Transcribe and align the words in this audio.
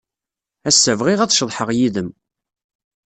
Ass-a, 0.69 0.93
bɣiɣ 0.99 1.19
ad 1.21 1.31
ceḍḥeɣ 1.33 1.69
yid-m. 1.77 2.09